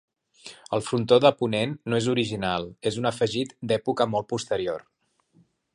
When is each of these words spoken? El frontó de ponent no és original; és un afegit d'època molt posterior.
El 0.77 0.81
frontó 0.85 1.19
de 1.25 1.31
ponent 1.41 1.75
no 1.93 1.99
és 2.01 2.09
original; 2.15 2.67
és 2.93 2.99
un 3.03 3.09
afegit 3.13 3.55
d'època 3.73 4.13
molt 4.17 4.31
posterior. 4.35 4.87